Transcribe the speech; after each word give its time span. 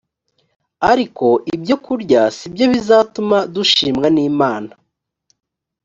ariko 0.91 1.27
ibyokurya 1.55 2.21
si 2.35 2.45
byo 2.53 2.65
bizatuma 2.73 3.37
dushimwa 3.55 4.07
n 4.15 4.17
imana 4.29 4.71